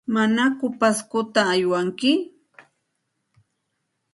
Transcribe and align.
¿Manaku 0.13 0.67
Pascota 0.81 1.41
aywanki? 1.53 2.11